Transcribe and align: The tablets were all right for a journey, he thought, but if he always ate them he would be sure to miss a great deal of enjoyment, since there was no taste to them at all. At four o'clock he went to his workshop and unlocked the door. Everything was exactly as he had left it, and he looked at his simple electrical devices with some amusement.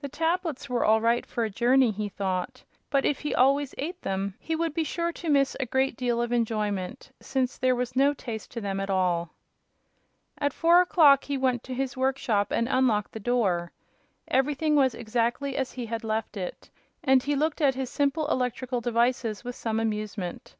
The 0.00 0.08
tablets 0.08 0.68
were 0.70 0.84
all 0.84 1.00
right 1.00 1.26
for 1.26 1.42
a 1.42 1.50
journey, 1.50 1.90
he 1.90 2.08
thought, 2.08 2.62
but 2.88 3.04
if 3.04 3.18
he 3.22 3.34
always 3.34 3.74
ate 3.78 4.00
them 4.02 4.34
he 4.38 4.54
would 4.54 4.72
be 4.72 4.84
sure 4.84 5.10
to 5.14 5.28
miss 5.28 5.56
a 5.58 5.66
great 5.66 5.96
deal 5.96 6.22
of 6.22 6.30
enjoyment, 6.30 7.10
since 7.20 7.58
there 7.58 7.74
was 7.74 7.96
no 7.96 8.14
taste 8.14 8.52
to 8.52 8.60
them 8.60 8.78
at 8.78 8.90
all. 8.90 9.30
At 10.38 10.52
four 10.52 10.80
o'clock 10.82 11.24
he 11.24 11.36
went 11.36 11.64
to 11.64 11.74
his 11.74 11.96
workshop 11.96 12.52
and 12.52 12.68
unlocked 12.68 13.10
the 13.10 13.18
door. 13.18 13.72
Everything 14.28 14.76
was 14.76 14.94
exactly 14.94 15.56
as 15.56 15.72
he 15.72 15.86
had 15.86 16.04
left 16.04 16.36
it, 16.36 16.70
and 17.02 17.24
he 17.24 17.34
looked 17.34 17.60
at 17.60 17.74
his 17.74 17.90
simple 17.90 18.28
electrical 18.28 18.80
devices 18.80 19.42
with 19.42 19.56
some 19.56 19.80
amusement. 19.80 20.54